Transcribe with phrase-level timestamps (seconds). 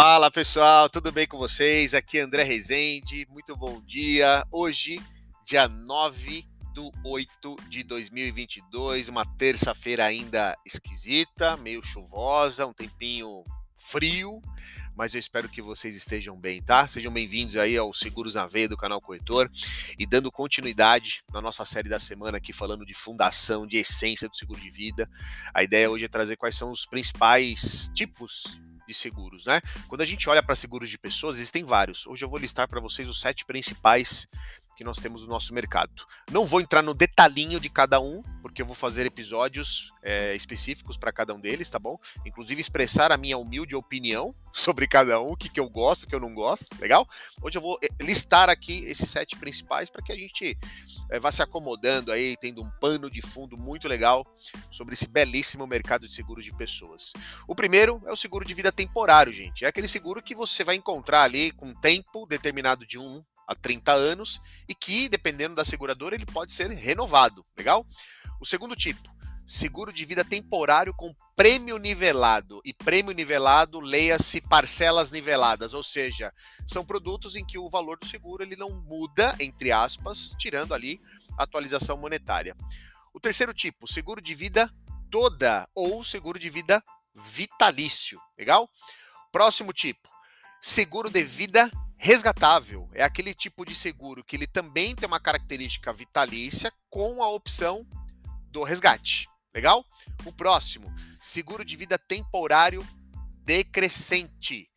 [0.00, 1.92] Fala pessoal, tudo bem com vocês?
[1.92, 4.46] Aqui é André Rezende, muito bom dia.
[4.48, 5.02] Hoje,
[5.44, 13.42] dia 9 do 8 de 2022, uma terça-feira ainda esquisita, meio chuvosa, um tempinho
[13.76, 14.40] frio,
[14.98, 16.88] mas eu espero que vocês estejam bem, tá?
[16.88, 19.48] Sejam bem-vindos aí ao Seguros na Veia do canal Corretor
[19.96, 24.34] e dando continuidade na nossa série da semana aqui falando de fundação, de essência do
[24.34, 25.08] seguro de vida.
[25.54, 29.60] A ideia hoje é trazer quais são os principais tipos de seguros, né?
[29.86, 32.04] Quando a gente olha para seguros de pessoas, existem vários.
[32.04, 34.26] Hoje eu vou listar para vocês os sete principais
[34.76, 36.06] que nós temos no nosso mercado.
[36.30, 38.22] Não vou entrar no detalhinho de cada um,
[38.58, 41.96] porque eu vou fazer episódios é, específicos para cada um deles, tá bom?
[42.26, 46.06] Inclusive expressar a minha humilde opinião sobre cada um, o que, que eu gosto, o
[46.08, 47.06] que eu não gosto, legal?
[47.40, 50.58] Hoje eu vou eh, listar aqui esses sete principais para que a gente
[51.08, 54.26] é, vá se acomodando aí, tendo um pano de fundo muito legal
[54.72, 57.12] sobre esse belíssimo mercado de seguros de pessoas.
[57.46, 59.64] O primeiro é o seguro de vida temporário, gente.
[59.64, 63.92] É aquele seguro que você vai encontrar ali com tempo determinado de um há 30
[63.92, 67.42] anos e que, dependendo da seguradora, ele pode ser renovado.
[67.56, 67.86] Legal?
[68.40, 69.08] O segundo tipo,
[69.46, 72.60] seguro de vida temporário com prêmio nivelado.
[72.64, 76.32] E prêmio nivelado, leia-se parcelas niveladas, ou seja,
[76.66, 81.00] são produtos em que o valor do seguro ele não muda, entre aspas, tirando ali
[81.38, 82.54] a atualização monetária.
[83.14, 84.70] O terceiro tipo, seguro de vida
[85.10, 88.20] toda ou seguro de vida vitalício.
[88.38, 88.68] Legal?
[89.32, 90.08] Próximo tipo,
[90.60, 95.92] seguro de vida resgatável é aquele tipo de seguro que ele também tem uma característica
[95.92, 97.86] vitalícia com a opção
[98.58, 99.28] do resgate.
[99.54, 99.84] Legal?
[100.24, 100.92] O próximo,
[101.22, 102.86] seguro de vida temporário
[103.44, 104.68] decrescente.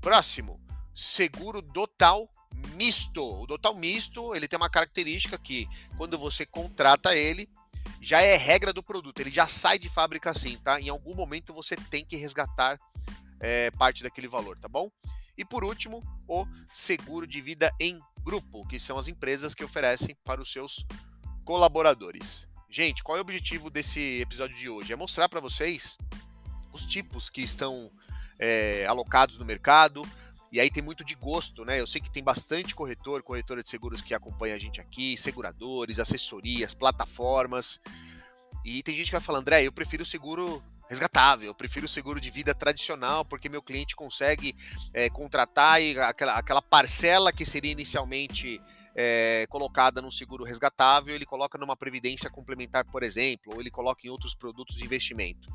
[0.00, 0.60] Próximo,
[0.94, 2.28] seguro total
[2.74, 3.22] misto.
[3.42, 7.48] O total misto, ele tem uma característica que quando você contrata ele,
[8.00, 10.80] já é regra do produto, ele já sai de fábrica assim, tá?
[10.80, 12.80] Em algum momento você tem que resgatar
[13.38, 14.90] é, parte daquele valor, tá bom?
[15.36, 20.16] E por último, o seguro de vida em grupo, que são as empresas que oferecem
[20.24, 20.84] para os seus
[21.44, 22.49] colaboradores.
[22.72, 24.92] Gente, qual é o objetivo desse episódio de hoje?
[24.92, 25.98] É mostrar para vocês
[26.72, 27.90] os tipos que estão
[28.38, 30.06] é, alocados no mercado.
[30.52, 31.80] E aí tem muito de gosto, né?
[31.80, 35.98] Eu sei que tem bastante corretor, corretora de seguros que acompanha a gente aqui, seguradores,
[35.98, 37.80] assessorias, plataformas.
[38.64, 41.48] E tem gente que vai falar, André, eu prefiro seguro resgatável.
[41.48, 44.54] Eu prefiro seguro de vida tradicional, porque meu cliente consegue
[44.94, 48.60] é, contratar e aquela, aquela parcela que seria inicialmente
[48.94, 54.06] é, colocada num seguro resgatável, ele coloca numa previdência complementar, por exemplo, ou ele coloca
[54.06, 55.48] em outros produtos de investimento.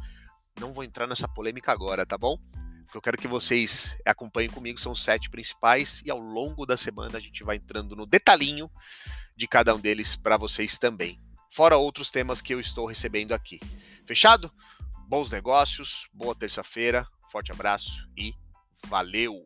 [0.59, 2.37] Não vou entrar nessa polêmica agora, tá bom?
[2.87, 6.65] O que eu quero que vocês acompanhem comigo são os sete principais e ao longo
[6.65, 8.69] da semana a gente vai entrando no detalhinho
[9.35, 11.19] de cada um deles para vocês também.
[11.51, 13.59] Fora outros temas que eu estou recebendo aqui.
[14.05, 14.51] Fechado?
[15.07, 18.33] bons negócios, boa terça-feira, forte abraço e
[18.87, 19.45] valeu!